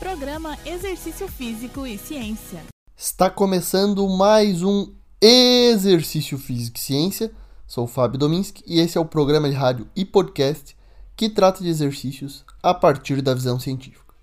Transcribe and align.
Programa 0.00 0.56
Exercício 0.64 1.28
Físico 1.28 1.86
e 1.86 1.98
Ciência. 1.98 2.62
Está 2.96 3.28
começando 3.28 4.08
mais 4.08 4.62
um 4.62 4.94
Exercício 5.20 6.38
Físico 6.38 6.78
e 6.78 6.80
Ciência. 6.80 7.30
Sou 7.66 7.84
o 7.84 7.86
Fábio 7.86 8.18
Dominski 8.18 8.64
e 8.66 8.80
esse 8.80 8.96
é 8.96 9.00
o 9.00 9.04
programa 9.04 9.50
de 9.50 9.54
rádio 9.54 9.86
e 9.94 10.06
podcast 10.06 10.74
que 11.14 11.28
trata 11.28 11.62
de 11.62 11.68
exercícios 11.68 12.46
a 12.62 12.72
partir 12.72 13.20
da 13.20 13.34
visão 13.34 13.60
científica. 13.60 14.14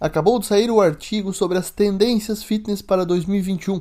Acabou 0.00 0.40
de 0.40 0.46
sair 0.46 0.72
o 0.72 0.80
artigo 0.80 1.32
sobre 1.32 1.56
as 1.56 1.70
tendências 1.70 2.42
fitness 2.42 2.82
para 2.82 3.06
2021. 3.06 3.80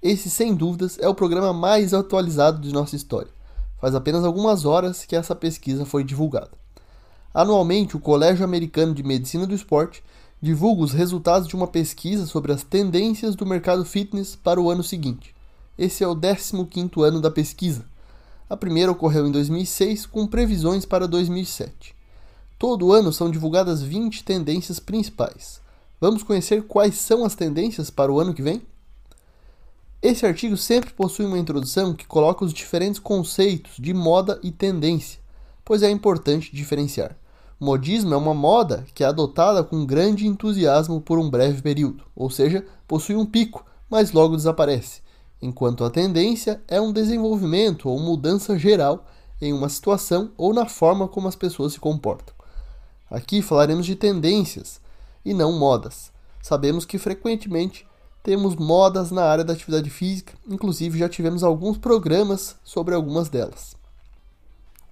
Esse, 0.00 0.30
sem 0.30 0.54
dúvidas, 0.54 1.00
é 1.00 1.08
o 1.08 1.16
programa 1.16 1.52
mais 1.52 1.92
atualizado 1.92 2.60
de 2.60 2.72
nossa 2.72 2.94
história. 2.94 3.32
Faz 3.80 3.92
apenas 3.92 4.24
algumas 4.24 4.64
horas 4.64 5.04
que 5.04 5.16
essa 5.16 5.34
pesquisa 5.34 5.84
foi 5.84 6.04
divulgada. 6.04 6.61
Anualmente, 7.34 7.96
o 7.96 8.00
Colégio 8.00 8.44
Americano 8.44 8.94
de 8.94 9.02
Medicina 9.02 9.46
do 9.46 9.54
Esporte 9.54 10.02
divulga 10.40 10.82
os 10.82 10.92
resultados 10.92 11.48
de 11.48 11.54
uma 11.54 11.66
pesquisa 11.66 12.26
sobre 12.26 12.52
as 12.52 12.62
tendências 12.62 13.34
do 13.34 13.46
mercado 13.46 13.84
fitness 13.84 14.36
para 14.36 14.60
o 14.60 14.70
ano 14.70 14.82
seguinte. 14.82 15.34
Esse 15.78 16.04
é 16.04 16.08
o 16.08 16.14
15º 16.14 17.02
ano 17.02 17.20
da 17.20 17.30
pesquisa. 17.30 17.86
A 18.50 18.56
primeira 18.56 18.92
ocorreu 18.92 19.26
em 19.26 19.32
2006 19.32 20.04
com 20.04 20.26
previsões 20.26 20.84
para 20.84 21.08
2007. 21.08 21.94
Todo 22.58 22.92
ano 22.92 23.12
são 23.12 23.30
divulgadas 23.30 23.82
20 23.82 24.24
tendências 24.24 24.78
principais. 24.78 25.60
Vamos 25.98 26.22
conhecer 26.22 26.64
quais 26.64 26.96
são 26.96 27.24
as 27.24 27.34
tendências 27.34 27.88
para 27.88 28.12
o 28.12 28.20
ano 28.20 28.34
que 28.34 28.42
vem? 28.42 28.60
Esse 30.02 30.26
artigo 30.26 30.56
sempre 30.56 30.92
possui 30.92 31.24
uma 31.24 31.38
introdução 31.38 31.94
que 31.94 32.06
coloca 32.06 32.44
os 32.44 32.52
diferentes 32.52 32.98
conceitos 32.98 33.76
de 33.78 33.94
moda 33.94 34.38
e 34.42 34.50
tendência, 34.50 35.20
pois 35.64 35.82
é 35.82 35.90
importante 35.90 36.54
diferenciar. 36.54 37.16
Modismo 37.62 38.12
é 38.12 38.16
uma 38.16 38.34
moda 38.34 38.84
que 38.92 39.04
é 39.04 39.06
adotada 39.06 39.62
com 39.62 39.86
grande 39.86 40.26
entusiasmo 40.26 41.00
por 41.00 41.16
um 41.16 41.30
breve 41.30 41.62
período, 41.62 42.02
ou 42.12 42.28
seja, 42.28 42.66
possui 42.88 43.14
um 43.14 43.24
pico, 43.24 43.64
mas 43.88 44.10
logo 44.10 44.34
desaparece, 44.34 45.00
enquanto 45.40 45.84
a 45.84 45.90
tendência 45.90 46.60
é 46.66 46.80
um 46.80 46.92
desenvolvimento 46.92 47.88
ou 47.88 48.00
mudança 48.00 48.58
geral 48.58 49.06
em 49.40 49.52
uma 49.52 49.68
situação 49.68 50.32
ou 50.36 50.52
na 50.52 50.66
forma 50.66 51.06
como 51.06 51.28
as 51.28 51.36
pessoas 51.36 51.74
se 51.74 51.78
comportam. 51.78 52.34
Aqui 53.08 53.40
falaremos 53.40 53.86
de 53.86 53.94
tendências 53.94 54.80
e 55.24 55.32
não 55.32 55.52
modas. 55.52 56.10
Sabemos 56.42 56.84
que 56.84 56.98
frequentemente 56.98 57.86
temos 58.24 58.56
modas 58.56 59.12
na 59.12 59.22
área 59.22 59.44
da 59.44 59.52
atividade 59.52 59.88
física, 59.88 60.32
inclusive 60.48 60.98
já 60.98 61.08
tivemos 61.08 61.44
alguns 61.44 61.78
programas 61.78 62.56
sobre 62.64 62.92
algumas 62.92 63.28
delas. 63.28 63.80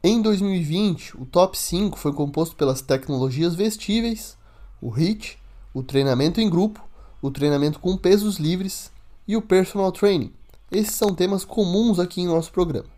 Em 0.03 0.23
2020, 0.23 1.21
o 1.21 1.27
top 1.27 1.59
5 1.59 1.99
foi 1.99 2.15
composto 2.15 2.57
pelas 2.57 2.81
tecnologias 2.81 3.55
vestíveis, 3.55 4.35
o 4.81 4.89
HIIT, 4.89 5.39
o 5.75 5.83
treinamento 5.83 6.41
em 6.41 6.49
grupo, 6.49 6.83
o 7.21 7.31
treinamento 7.31 7.79
com 7.79 7.99
pesos 7.99 8.39
livres 8.39 8.91
e 9.29 9.37
o 9.37 9.43
personal 9.43 9.93
training. 9.93 10.33
Esses 10.73 10.95
são 10.95 11.15
temas 11.15 11.45
comuns 11.45 11.99
aqui 11.99 12.23
em 12.23 12.29
nosso 12.29 12.51
programa. 12.51 12.89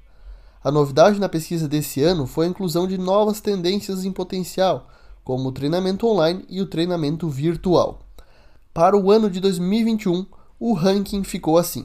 A 0.62 0.70
novidade 0.70 1.18
na 1.18 1.28
pesquisa 1.28 1.66
desse 1.66 2.00
ano 2.04 2.24
foi 2.24 2.46
a 2.46 2.48
inclusão 2.48 2.86
de 2.86 2.96
novas 2.96 3.40
tendências 3.40 4.04
em 4.04 4.12
potencial, 4.12 4.88
como 5.24 5.48
o 5.48 5.52
treinamento 5.52 6.06
online 6.06 6.44
e 6.48 6.60
o 6.60 6.66
treinamento 6.66 7.28
virtual. 7.28 7.98
Para 8.72 8.96
o 8.96 9.10
ano 9.10 9.28
de 9.28 9.40
2021, 9.40 10.24
o 10.56 10.72
ranking 10.72 11.24
ficou 11.24 11.58
assim. 11.58 11.82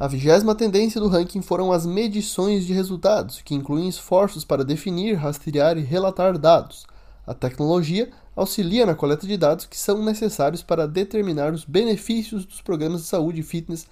A 0.00 0.06
vigésima 0.06 0.54
tendência 0.54 1.00
do 1.00 1.08
ranking 1.08 1.42
foram 1.42 1.72
as 1.72 1.84
medições 1.84 2.64
de 2.64 2.72
resultados, 2.72 3.42
que 3.42 3.52
incluem 3.52 3.88
esforços 3.88 4.44
para 4.44 4.64
definir, 4.64 5.14
rastrear 5.14 5.76
e 5.76 5.82
relatar 5.82 6.38
dados. 6.38 6.86
A 7.26 7.34
tecnologia 7.34 8.08
auxilia 8.36 8.86
na 8.86 8.94
coleta 8.94 9.26
de 9.26 9.36
dados 9.36 9.66
que 9.66 9.76
são 9.76 10.04
necessários 10.04 10.62
para 10.62 10.86
determinar 10.86 11.52
os 11.52 11.64
benefícios 11.64 12.46
dos 12.46 12.60
programas 12.60 13.00
de 13.00 13.08
saúde 13.08 13.40
e 13.40 13.42
fitness 13.42 13.88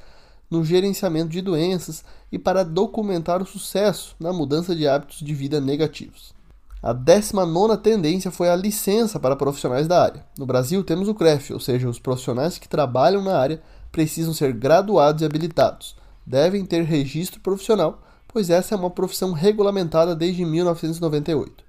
no 0.49 0.65
gerenciamento 0.65 1.31
de 1.31 1.43
doenças 1.43 2.05
e 2.31 2.39
para 2.39 2.65
documentar 2.65 3.43
o 3.43 3.47
sucesso 3.47 4.15
na 4.21 4.33
mudança 4.33 4.77
de 4.77 4.87
hábitos 4.87 5.19
de 5.19 5.35
vida 5.35 5.61
negativos. 5.61 6.33
A 6.81 6.93
19 6.93 7.79
tendência 7.79 8.31
foi 8.31 8.49
a 8.49 8.55
licença 8.55 9.19
para 9.19 9.35
profissionais 9.35 9.89
da 9.89 10.05
área. 10.05 10.25
No 10.39 10.47
Brasil, 10.47 10.85
temos 10.85 11.09
o 11.09 11.15
CREF, 11.15 11.53
ou 11.53 11.59
seja, 11.59 11.89
os 11.89 11.99
profissionais 11.99 12.59
que 12.59 12.69
trabalham 12.69 13.25
na 13.25 13.37
área 13.37 13.61
precisam 13.91 14.33
ser 14.33 14.53
graduados 14.53 15.23
e 15.23 15.25
habilitados. 15.25 15.96
Devem 16.27 16.67
ter 16.67 16.83
registro 16.83 17.41
profissional, 17.41 18.03
pois 18.27 18.51
essa 18.51 18.75
é 18.75 18.79
uma 18.79 18.91
profissão 18.91 19.33
regulamentada 19.33 20.17
desde 20.17 20.45
1998. 20.45 21.65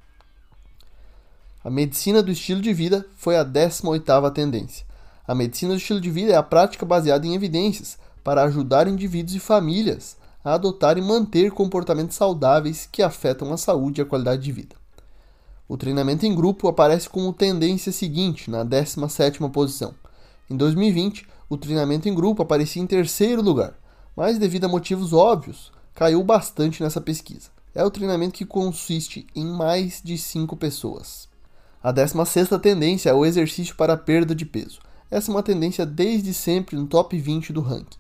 A 1.63 1.69
medicina 1.69 2.23
do 2.23 2.31
estilo 2.31 2.62
de 2.62 2.73
vida 2.73 3.06
foi 3.16 3.38
a 3.38 3.46
18ª 3.46 4.31
tendência. 4.31 4.85
A 5.28 5.35
medicina 5.35 5.73
do 5.73 5.78
estilo 5.78 6.01
de 6.01 6.09
vida 6.09 6.31
é 6.31 6.35
a 6.35 6.41
prática 6.41 6.85
baseada 6.85 7.28
em 7.28 7.35
evidências 7.35 7.97
para 8.23 8.44
ajudar 8.44 8.88
indivíduos 8.88 9.35
e 9.35 9.40
famílias 9.40 10.17
a 10.44 10.53
adotar 10.53 10.97
e 10.97 11.01
manter 11.01 11.51
comportamentos 11.51 12.16
saudáveis 12.16 12.88
que 12.91 13.03
afetam 13.03 13.51
a 13.51 13.57
saúde 13.57 14.00
e 14.00 14.03
a 14.03 14.06
qualidade 14.06 14.41
de 14.41 14.51
vida. 14.51 14.75
O 15.67 15.75
treinamento 15.75 16.25
em 16.25 16.34
grupo 16.34 16.69
aparece 16.69 17.09
como 17.09 17.34
tendência 17.34 17.91
seguinte, 17.91 18.50
na 18.50 18.66
17ª 18.66 19.51
posição. 19.51 19.94
Em 20.50 20.56
2020, 20.56 21.28
o 21.50 21.57
treinamento 21.57 22.07
em 22.07 22.16
grupo 22.16 22.41
aparecia 22.41 22.81
em 22.81 22.88
terceiro 22.88 23.41
lugar, 23.41 23.73
mas 24.17 24.39
devido 24.39 24.66
a 24.66 24.67
motivos 24.67 25.13
óbvios, 25.13 25.72
caiu 25.94 26.23
bastante 26.23 26.81
nessa 26.81 27.00
pesquisa. 27.00 27.51
É 27.75 27.85
o 27.85 27.91
treinamento 27.91 28.33
que 28.33 28.45
consiste 28.47 29.28
em 29.35 29.45
mais 29.45 30.01
de 30.03 30.17
5 30.17 30.57
pessoas. 30.57 31.29
A 31.83 31.91
16 31.91 32.50
tendência 32.59 33.11
é 33.11 33.13
o 33.13 33.23
exercício 33.23 33.75
para 33.75 33.95
perda 33.95 34.33
de 34.33 34.44
peso. 34.44 34.79
Essa 35.11 35.29
é 35.29 35.35
uma 35.35 35.44
tendência 35.44 35.85
desde 35.85 36.33
sempre 36.33 36.75
no 36.75 36.88
top 36.88 37.16
20 37.16 37.53
do 37.53 37.61
ranking. 37.61 38.00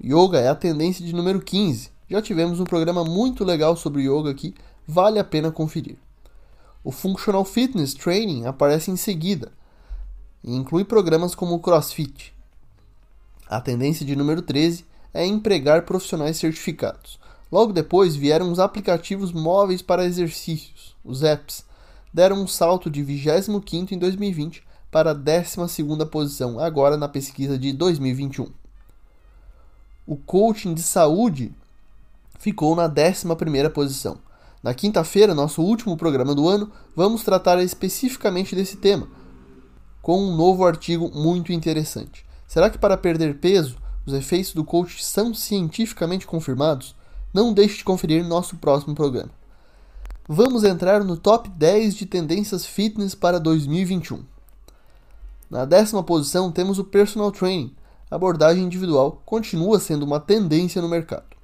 Yoga 0.00 0.38
é 0.38 0.46
a 0.46 0.54
tendência 0.54 1.04
de 1.04 1.12
número 1.12 1.42
15. 1.42 1.90
Já 2.08 2.22
tivemos 2.22 2.60
um 2.60 2.64
programa 2.64 3.04
muito 3.04 3.42
legal 3.42 3.76
sobre 3.76 4.02
yoga 4.02 4.30
aqui, 4.30 4.54
vale 4.86 5.18
a 5.18 5.24
pena 5.24 5.50
conferir. 5.50 5.96
O 6.84 6.92
Functional 6.92 7.44
Fitness 7.44 7.92
Training 7.92 8.46
aparece 8.46 8.92
em 8.92 8.96
seguida, 8.96 9.50
e 10.44 10.54
inclui 10.54 10.84
programas 10.84 11.34
como 11.34 11.56
o 11.56 11.60
CrossFit. 11.60 12.32
A 13.48 13.60
tendência 13.60 14.06
de 14.06 14.14
número 14.14 14.42
13 14.42 14.91
é 15.12 15.26
empregar 15.26 15.82
profissionais 15.82 16.36
certificados. 16.36 17.18
Logo 17.50 17.72
depois 17.72 18.16
vieram 18.16 18.50
os 18.50 18.58
aplicativos 18.58 19.32
móveis 19.32 19.82
para 19.82 20.04
exercícios, 20.04 20.96
os 21.04 21.22
apps. 21.22 21.64
Deram 22.12 22.42
um 22.42 22.46
salto 22.46 22.90
de 22.90 23.02
25 23.02 23.94
em 23.94 23.98
2020 23.98 24.62
para 24.90 25.10
a 25.10 25.14
12 25.14 25.56
posição, 26.10 26.58
agora 26.58 26.96
na 26.96 27.08
pesquisa 27.08 27.58
de 27.58 27.72
2021. 27.72 28.48
O 30.06 30.16
coaching 30.16 30.74
de 30.74 30.82
saúde 30.82 31.52
ficou 32.38 32.74
na 32.74 32.84
11 32.84 33.70
posição. 33.70 34.18
Na 34.62 34.74
quinta-feira, 34.74 35.34
nosso 35.34 35.62
último 35.62 35.96
programa 35.96 36.34
do 36.34 36.48
ano, 36.48 36.70
vamos 36.94 37.22
tratar 37.22 37.62
especificamente 37.62 38.54
desse 38.54 38.76
tema 38.76 39.08
com 40.02 40.20
um 40.20 40.36
novo 40.36 40.66
artigo 40.66 41.10
muito 41.14 41.52
interessante. 41.52 42.26
Será 42.46 42.68
que 42.68 42.76
para 42.76 42.96
perder 42.96 43.38
peso, 43.38 43.76
os 44.04 44.12
efeitos 44.12 44.52
do 44.52 44.64
coach 44.64 45.04
são 45.04 45.32
cientificamente 45.32 46.26
confirmados? 46.26 46.94
Não 47.32 47.52
deixe 47.52 47.78
de 47.78 47.84
conferir 47.84 48.24
nosso 48.24 48.56
próximo 48.56 48.94
programa. 48.94 49.30
Vamos 50.28 50.64
entrar 50.64 51.02
no 51.02 51.16
top 51.16 51.48
10 51.48 51.94
de 51.94 52.06
tendências 52.06 52.64
fitness 52.64 53.14
para 53.14 53.40
2021. 53.40 54.22
Na 55.50 55.64
décima 55.64 56.02
posição 56.02 56.50
temos 56.50 56.78
o 56.78 56.84
personal 56.84 57.30
training. 57.30 57.74
A 58.10 58.16
abordagem 58.16 58.64
individual 58.64 59.20
continua 59.24 59.80
sendo 59.80 60.04
uma 60.04 60.20
tendência 60.20 60.80
no 60.80 60.88
mercado. 60.88 61.36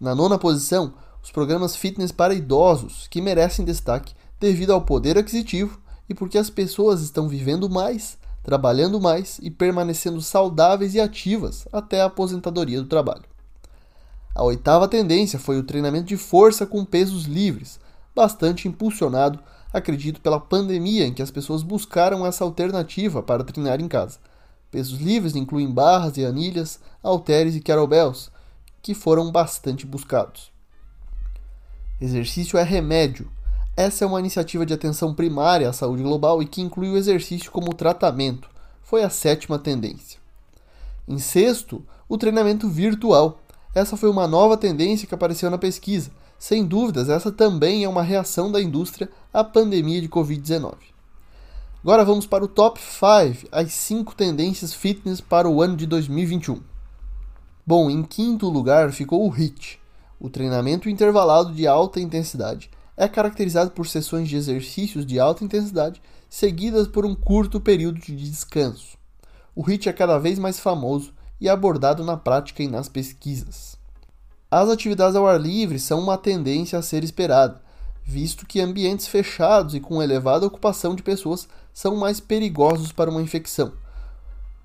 Na 0.00 0.14
nona 0.14 0.38
posição, 0.38 0.94
os 1.22 1.30
programas 1.30 1.76
fitness 1.76 2.12
para 2.12 2.34
idosos, 2.34 3.06
que 3.08 3.20
merecem 3.20 3.64
destaque 3.64 4.14
devido 4.40 4.72
ao 4.72 4.82
poder 4.82 5.18
aquisitivo 5.18 5.80
e 6.08 6.14
porque 6.14 6.38
as 6.38 6.50
pessoas 6.50 7.02
estão 7.02 7.28
vivendo 7.28 7.68
mais, 7.68 8.18
trabalhando 8.48 8.98
mais 8.98 9.38
e 9.42 9.50
permanecendo 9.50 10.22
saudáveis 10.22 10.94
e 10.94 11.00
ativas 11.02 11.68
até 11.70 12.00
a 12.00 12.06
aposentadoria 12.06 12.80
do 12.80 12.88
trabalho. 12.88 13.24
A 14.34 14.42
oitava 14.42 14.88
tendência 14.88 15.38
foi 15.38 15.58
o 15.58 15.62
treinamento 15.62 16.06
de 16.06 16.16
força 16.16 16.64
com 16.64 16.82
pesos 16.82 17.24
livres, 17.24 17.78
bastante 18.16 18.66
impulsionado, 18.66 19.38
acredito, 19.70 20.22
pela 20.22 20.40
pandemia 20.40 21.06
em 21.06 21.12
que 21.12 21.20
as 21.20 21.30
pessoas 21.30 21.62
buscaram 21.62 22.24
essa 22.24 22.42
alternativa 22.42 23.22
para 23.22 23.44
treinar 23.44 23.82
em 23.82 23.86
casa. 23.86 24.18
Pesos 24.70 24.98
livres 24.98 25.36
incluem 25.36 25.70
barras 25.70 26.16
e 26.16 26.24
anilhas, 26.24 26.80
halteres 27.02 27.54
e 27.54 27.60
kettlebells, 27.60 28.30
que 28.80 28.94
foram 28.94 29.30
bastante 29.30 29.84
buscados. 29.84 30.50
Exercício 32.00 32.58
é 32.58 32.62
remédio, 32.62 33.30
essa 33.78 34.04
é 34.04 34.08
uma 34.08 34.18
iniciativa 34.18 34.66
de 34.66 34.74
atenção 34.74 35.14
primária 35.14 35.68
à 35.68 35.72
saúde 35.72 36.02
global 36.02 36.42
e 36.42 36.46
que 36.46 36.60
inclui 36.60 36.88
o 36.90 36.96
exercício 36.96 37.48
como 37.52 37.72
tratamento. 37.72 38.50
Foi 38.82 39.04
a 39.04 39.08
sétima 39.08 39.56
tendência. 39.56 40.18
Em 41.06 41.16
sexto, 41.20 41.80
o 42.08 42.18
treinamento 42.18 42.68
virtual. 42.68 43.38
Essa 43.72 43.96
foi 43.96 44.10
uma 44.10 44.26
nova 44.26 44.56
tendência 44.56 45.06
que 45.06 45.14
apareceu 45.14 45.48
na 45.48 45.58
pesquisa. 45.58 46.10
Sem 46.36 46.64
dúvidas, 46.64 47.08
essa 47.08 47.30
também 47.30 47.84
é 47.84 47.88
uma 47.88 48.02
reação 48.02 48.50
da 48.50 48.60
indústria 48.60 49.08
à 49.32 49.44
pandemia 49.44 50.00
de 50.00 50.08
Covid-19. 50.08 50.74
Agora 51.80 52.04
vamos 52.04 52.26
para 52.26 52.44
o 52.44 52.48
top 52.48 52.80
5, 52.80 53.46
as 53.52 53.72
5 53.72 54.12
tendências 54.16 54.74
fitness 54.74 55.20
para 55.20 55.48
o 55.48 55.62
ano 55.62 55.76
de 55.76 55.86
2021. 55.86 56.60
Bom, 57.64 57.88
em 57.88 58.02
quinto 58.02 58.48
lugar 58.48 58.90
ficou 58.90 59.24
o 59.24 59.32
HIIT, 59.32 59.78
o 60.18 60.28
treinamento 60.28 60.88
intervalado 60.88 61.52
de 61.52 61.64
alta 61.64 62.00
intensidade. 62.00 62.68
É 63.00 63.06
caracterizado 63.06 63.70
por 63.70 63.86
sessões 63.86 64.28
de 64.28 64.34
exercícios 64.34 65.06
de 65.06 65.20
alta 65.20 65.44
intensidade 65.44 66.02
seguidas 66.28 66.88
por 66.88 67.06
um 67.06 67.14
curto 67.14 67.60
período 67.60 68.00
de 68.00 68.16
descanso. 68.16 68.98
O 69.54 69.62
HIIT 69.62 69.88
é 69.88 69.92
cada 69.92 70.18
vez 70.18 70.36
mais 70.36 70.58
famoso 70.58 71.14
e 71.40 71.48
abordado 71.48 72.02
na 72.02 72.16
prática 72.16 72.60
e 72.60 72.66
nas 72.66 72.88
pesquisas. 72.88 73.76
As 74.50 74.68
atividades 74.68 75.14
ao 75.14 75.28
ar 75.28 75.40
livre 75.40 75.78
são 75.78 76.00
uma 76.00 76.18
tendência 76.18 76.76
a 76.76 76.82
ser 76.82 77.04
esperada, 77.04 77.62
visto 78.02 78.44
que 78.44 78.60
ambientes 78.60 79.06
fechados 79.06 79.76
e 79.76 79.80
com 79.80 80.02
elevada 80.02 80.44
ocupação 80.44 80.96
de 80.96 81.02
pessoas 81.04 81.48
são 81.72 81.94
mais 81.94 82.18
perigosos 82.18 82.90
para 82.90 83.10
uma 83.10 83.22
infecção. 83.22 83.74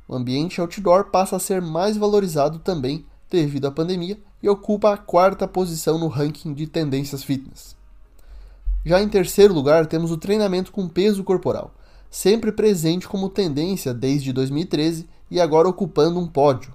O 0.08 0.16
ambiente 0.16 0.60
outdoor 0.60 1.12
passa 1.12 1.36
a 1.36 1.40
ser 1.40 1.62
mais 1.62 1.98
valorizado 1.98 2.58
também 2.58 3.06
devido 3.30 3.68
à 3.68 3.72
pandemia 3.72 4.20
e 4.42 4.50
ocupa 4.50 4.92
a 4.92 4.98
quarta 4.98 5.48
posição 5.48 6.00
no 6.00 6.08
ranking 6.08 6.52
de 6.56 6.66
tendências 6.66 7.24
fitness. 7.24 7.83
Já 8.86 9.02
em 9.02 9.08
terceiro 9.08 9.54
lugar, 9.54 9.86
temos 9.88 10.12
o 10.12 10.18
treinamento 10.18 10.72
com 10.72 10.90
peso 10.90 11.24
corporal, 11.24 11.74
sempre 12.10 12.52
presente 12.52 13.08
como 13.08 13.30
tendência 13.30 13.94
desde 13.94 14.34
2013 14.34 15.08
e 15.32 15.40
agora 15.40 15.70
ocupando 15.70 16.20
um 16.20 16.28
pódio. 16.28 16.74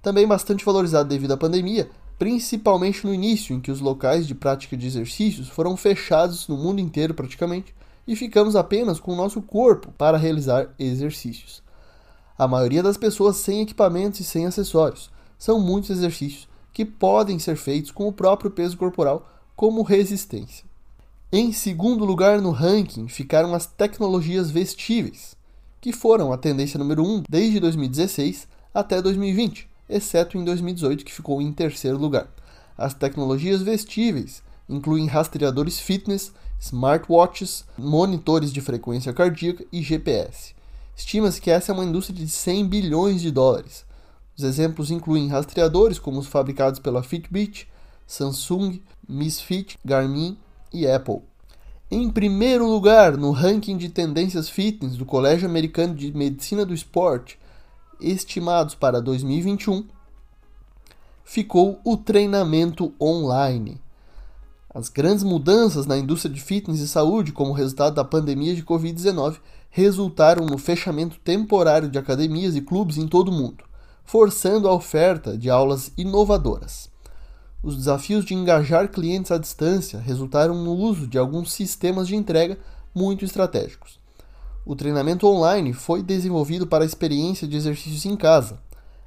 Também 0.00 0.26
bastante 0.26 0.64
valorizado 0.64 1.10
devido 1.10 1.32
à 1.32 1.36
pandemia, 1.36 1.90
principalmente 2.18 3.06
no 3.06 3.12
início, 3.12 3.54
em 3.54 3.60
que 3.60 3.70
os 3.70 3.80
locais 3.80 4.26
de 4.26 4.34
prática 4.34 4.74
de 4.74 4.86
exercícios 4.86 5.48
foram 5.50 5.76
fechados 5.76 6.48
no 6.48 6.56
mundo 6.56 6.80
inteiro 6.80 7.12
praticamente 7.12 7.74
e 8.06 8.16
ficamos 8.16 8.56
apenas 8.56 8.98
com 8.98 9.12
o 9.12 9.16
nosso 9.16 9.42
corpo 9.42 9.92
para 9.98 10.16
realizar 10.16 10.70
exercícios. 10.78 11.62
A 12.38 12.48
maioria 12.48 12.82
das 12.82 12.96
pessoas 12.96 13.36
sem 13.36 13.60
equipamentos 13.60 14.20
e 14.20 14.24
sem 14.24 14.46
acessórios. 14.46 15.10
São 15.38 15.60
muitos 15.60 15.90
exercícios 15.90 16.48
que 16.72 16.86
podem 16.86 17.38
ser 17.38 17.56
feitos 17.56 17.90
com 17.90 18.08
o 18.08 18.12
próprio 18.12 18.50
peso 18.50 18.78
corporal 18.78 19.28
como 19.54 19.82
resistência. 19.82 20.69
Em 21.32 21.52
segundo 21.52 22.04
lugar 22.04 22.40
no 22.40 22.50
ranking 22.50 23.08
ficaram 23.08 23.54
as 23.54 23.66
tecnologias 23.66 24.50
vestíveis, 24.50 25.36
que 25.80 25.92
foram 25.92 26.32
a 26.32 26.38
tendência 26.38 26.78
número 26.78 27.04
1 27.04 27.24
desde 27.28 27.60
2016 27.60 28.48
até 28.74 29.00
2020 29.00 29.70
exceto 29.90 30.38
em 30.38 30.44
2018, 30.44 31.04
que 31.04 31.12
ficou 31.12 31.42
em 31.42 31.52
terceiro 31.52 31.98
lugar. 31.98 32.28
As 32.78 32.94
tecnologias 32.94 33.60
vestíveis 33.60 34.42
incluem 34.68 35.06
rastreadores 35.06 35.80
fitness, 35.80 36.32
smartwatches, 36.60 37.64
monitores 37.76 38.52
de 38.52 38.60
frequência 38.60 39.12
cardíaca 39.12 39.64
e 39.72 39.82
GPS. 39.82 40.54
Estima-se 40.96 41.40
que 41.40 41.50
essa 41.50 41.72
é 41.72 41.74
uma 41.74 41.84
indústria 41.84 42.16
de 42.16 42.28
100 42.28 42.68
bilhões 42.68 43.20
de 43.20 43.30
dólares. 43.30 43.84
Os 44.36 44.44
exemplos 44.44 44.90
incluem 44.90 45.28
rastreadores 45.28 45.98
como 45.98 46.20
os 46.20 46.26
fabricados 46.26 46.78
pela 46.78 47.02
Fitbit, 47.02 47.68
Samsung, 48.06 48.80
Misfit, 49.08 49.78
Garmin 49.84 50.38
e 50.72 50.86
Apple. 50.86 51.22
Em 51.90 52.08
primeiro 52.08 52.68
lugar, 52.68 53.16
no 53.16 53.32
ranking 53.32 53.76
de 53.76 53.88
tendências 53.88 54.48
fitness 54.48 54.96
do 54.96 55.04
Colégio 55.04 55.48
Americano 55.48 55.94
de 55.94 56.12
Medicina 56.16 56.64
do 56.64 56.72
Esporte, 56.72 57.38
estimados 58.00 58.74
para 58.74 59.00
2021, 59.00 59.86
ficou 61.24 61.80
o 61.84 61.96
treinamento 61.96 62.92
online. 63.00 63.80
As 64.72 64.88
grandes 64.88 65.24
mudanças 65.24 65.84
na 65.86 65.98
indústria 65.98 66.32
de 66.32 66.40
fitness 66.40 66.80
e 66.80 66.88
saúde, 66.88 67.32
como 67.32 67.52
resultado 67.52 67.94
da 67.94 68.04
pandemia 68.04 68.54
de 68.54 68.62
Covid-19, 68.62 69.38
resultaram 69.70 70.44
no 70.44 70.58
fechamento 70.58 71.18
temporário 71.20 71.88
de 71.88 71.98
academias 71.98 72.56
e 72.56 72.60
clubes 72.60 72.96
em 72.98 73.06
todo 73.06 73.28
o 73.28 73.32
mundo, 73.32 73.64
forçando 74.04 74.68
a 74.68 74.72
oferta 74.72 75.38
de 75.38 75.48
aulas 75.48 75.92
inovadoras. 75.96 76.89
Os 77.62 77.76
desafios 77.76 78.24
de 78.24 78.32
engajar 78.32 78.88
clientes 78.88 79.30
à 79.30 79.36
distância 79.36 79.98
resultaram 79.98 80.54
no 80.54 80.72
uso 80.72 81.06
de 81.06 81.18
alguns 81.18 81.52
sistemas 81.52 82.08
de 82.08 82.16
entrega 82.16 82.58
muito 82.94 83.22
estratégicos. 83.22 83.98
O 84.64 84.74
treinamento 84.74 85.26
online 85.26 85.74
foi 85.74 86.02
desenvolvido 86.02 86.66
para 86.66 86.84
a 86.84 86.86
experiência 86.86 87.46
de 87.46 87.56
exercícios 87.56 88.06
em 88.06 88.16
casa. 88.16 88.58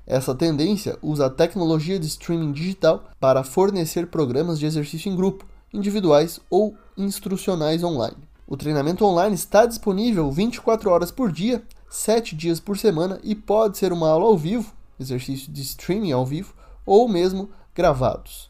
Essa 0.06 0.36
tendência 0.36 1.00
usa 1.02 1.26
a 1.26 1.30
tecnologia 1.30 1.98
de 1.98 2.06
streaming 2.06 2.52
digital 2.52 3.06
para 3.20 3.44
fornecer 3.44 4.08
programas 4.08 4.60
de 4.60 4.68
exercício 4.68 5.12
em 5.12 5.16
grupo, 5.16 5.46
individuais 5.74 6.40
ou 6.48 6.76
instrucionais 6.96 7.84
online. 7.84 8.18
O 8.46 8.56
treinamento 8.56 9.04
online 9.04 9.34
está 9.34 9.66
disponível 9.66 10.30
24 10.32 10.92
horas 10.92 11.10
por 11.10 11.32
dia, 11.32 11.64
7 11.90 12.36
dias 12.36 12.60
por 12.60 12.78
semana 12.78 13.20
e 13.24 13.34
pode 13.34 13.80
ser 13.80 13.92
uma 13.92 14.10
aula 14.10 14.26
ao 14.26 14.38
vivo, 14.38 14.72
exercício 15.00 15.52
de 15.52 15.62
streaming 15.62 16.12
ao 16.12 16.26
vivo, 16.26 16.54
ou 16.86 17.08
mesmo 17.08 17.50
gravados. 17.76 18.50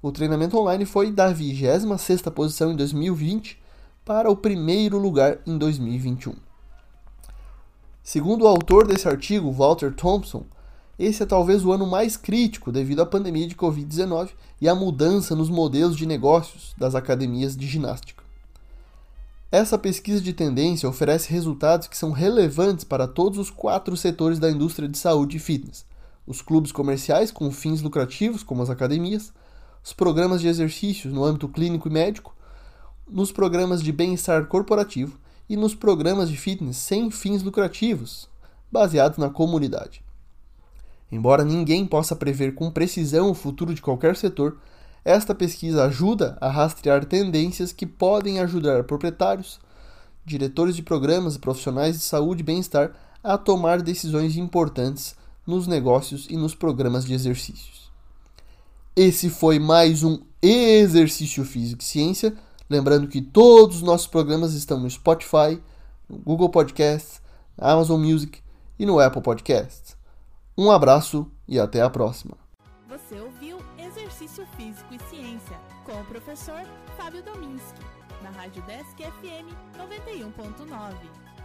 O 0.00 0.12
treinamento 0.12 0.58
online 0.58 0.84
foi 0.84 1.10
da 1.10 1.32
26ª 1.32 2.30
posição 2.30 2.72
em 2.72 2.76
2020 2.76 3.58
para 4.04 4.30
o 4.30 4.36
primeiro 4.36 4.98
lugar 4.98 5.38
em 5.46 5.58
2021. 5.58 6.34
Segundo 8.02 8.42
o 8.42 8.46
autor 8.46 8.86
desse 8.86 9.08
artigo, 9.08 9.50
Walter 9.50 9.92
Thompson, 9.92 10.44
esse 10.98 11.22
é 11.22 11.26
talvez 11.26 11.64
o 11.64 11.72
ano 11.72 11.86
mais 11.86 12.16
crítico 12.16 12.70
devido 12.70 13.02
à 13.02 13.06
pandemia 13.06 13.46
de 13.48 13.54
Covid-19 13.54 14.30
e 14.60 14.68
à 14.68 14.74
mudança 14.74 15.34
nos 15.34 15.50
modelos 15.50 15.96
de 15.96 16.06
negócios 16.06 16.72
das 16.78 16.94
academias 16.94 17.56
de 17.56 17.66
ginástica. 17.66 18.24
Essa 19.50 19.76
pesquisa 19.76 20.20
de 20.20 20.32
tendência 20.32 20.88
oferece 20.88 21.32
resultados 21.32 21.88
que 21.88 21.96
são 21.96 22.12
relevantes 22.12 22.84
para 22.84 23.06
todos 23.06 23.38
os 23.38 23.50
quatro 23.50 23.96
setores 23.96 24.38
da 24.38 24.50
indústria 24.50 24.88
de 24.88 24.98
saúde 24.98 25.36
e 25.36 25.40
fitness: 25.40 25.84
os 26.26 26.42
clubes 26.42 26.72
comerciais 26.72 27.30
com 27.30 27.50
fins 27.50 27.80
lucrativos, 27.80 28.42
como 28.42 28.62
as 28.62 28.70
academias, 28.70 29.32
os 29.82 29.92
programas 29.92 30.40
de 30.40 30.48
exercícios 30.48 31.12
no 31.12 31.24
âmbito 31.24 31.48
clínico 31.48 31.88
e 31.88 31.90
médico, 31.92 32.34
nos 33.08 33.30
programas 33.30 33.82
de 33.82 33.92
bem-estar 33.92 34.46
corporativo 34.46 35.18
e 35.48 35.56
nos 35.56 35.74
programas 35.74 36.28
de 36.28 36.36
fitness 36.36 36.76
sem 36.76 37.10
fins 37.10 37.42
lucrativos, 37.42 38.28
baseados 38.70 39.18
na 39.18 39.30
comunidade. 39.30 40.04
Embora 41.10 41.44
ninguém 41.44 41.86
possa 41.86 42.16
prever 42.16 42.54
com 42.56 42.68
precisão 42.68 43.30
o 43.30 43.34
futuro 43.34 43.72
de 43.72 43.80
qualquer 43.80 44.16
setor, 44.16 44.58
esta 45.04 45.36
pesquisa 45.36 45.84
ajuda 45.84 46.36
a 46.40 46.50
rastrear 46.50 47.04
tendências 47.04 47.72
que 47.72 47.86
podem 47.86 48.40
ajudar 48.40 48.82
proprietários, 48.82 49.60
diretores 50.24 50.74
de 50.74 50.82
programas 50.82 51.36
e 51.36 51.38
profissionais 51.38 51.94
de 51.96 52.02
saúde 52.02 52.40
e 52.40 52.44
bem-estar 52.44 52.90
a 53.22 53.38
tomar 53.38 53.80
decisões 53.80 54.36
importantes 54.36 55.14
nos 55.46 55.66
negócios 55.66 56.26
e 56.28 56.36
nos 56.36 56.54
programas 56.54 57.04
de 57.04 57.14
exercícios. 57.14 57.90
Esse 58.94 59.30
foi 59.30 59.58
mais 59.58 60.02
um 60.02 60.20
Exercício 60.42 61.44
Físico 61.44 61.82
e 61.82 61.84
Ciência 61.84 62.36
Lembrando 62.68 63.06
que 63.06 63.22
todos 63.22 63.76
os 63.76 63.82
nossos 63.82 64.08
programas 64.08 64.52
estão 64.54 64.78
no 64.80 64.90
Spotify, 64.90 65.60
no 66.08 66.18
Google 66.18 66.48
Podcasts, 66.48 67.22
na 67.56 67.70
Amazon 67.70 68.00
Music 68.00 68.42
e 68.78 68.84
no 68.84 68.98
Apple 68.98 69.22
Podcasts. 69.22 69.96
Um 70.58 70.70
abraço 70.70 71.30
e 71.46 71.60
até 71.60 71.80
a 71.80 71.90
próxima. 71.90 72.36
Você 72.88 73.20
ouviu 73.20 73.58
Exercício 73.78 74.44
Físico 74.56 74.92
e 74.92 74.98
Ciência 75.08 75.58
com 75.84 75.92
o 76.00 76.04
professor 76.06 76.62
Fábio 76.96 77.22
Dominski, 77.22 77.80
na 78.22 78.30
Rádio 78.30 78.62
Desk 78.62 78.96
FM 78.96 79.54
91.9. 79.78 81.35